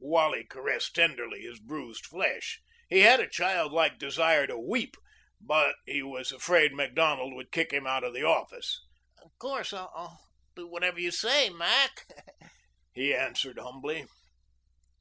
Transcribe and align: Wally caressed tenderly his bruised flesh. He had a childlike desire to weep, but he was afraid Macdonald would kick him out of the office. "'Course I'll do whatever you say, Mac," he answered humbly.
Wally 0.00 0.42
caressed 0.44 0.96
tenderly 0.96 1.42
his 1.42 1.60
bruised 1.60 2.06
flesh. 2.06 2.60
He 2.88 3.02
had 3.02 3.20
a 3.20 3.28
childlike 3.28 4.00
desire 4.00 4.44
to 4.48 4.58
weep, 4.58 4.96
but 5.40 5.76
he 5.86 6.02
was 6.02 6.32
afraid 6.32 6.74
Macdonald 6.74 7.32
would 7.34 7.52
kick 7.52 7.72
him 7.72 7.86
out 7.86 8.02
of 8.02 8.12
the 8.12 8.24
office. 8.24 8.84
"'Course 9.38 9.72
I'll 9.72 10.18
do 10.56 10.66
whatever 10.66 10.98
you 10.98 11.12
say, 11.12 11.50
Mac," 11.50 12.04
he 12.94 13.14
answered 13.14 13.60
humbly. 13.60 14.06